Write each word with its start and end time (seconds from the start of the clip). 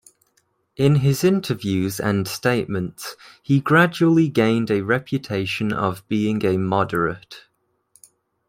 In 0.75 0.95
his 0.95 1.23
interviews 1.23 1.99
and 1.99 2.27
statements 2.27 3.15
he 3.43 3.59
gradually 3.59 4.29
gained 4.29 4.71
a 4.71 4.81
reputation 4.81 5.71
of 5.71 6.03
being 6.07 6.43
a 6.43 6.57
moderate. 6.57 7.43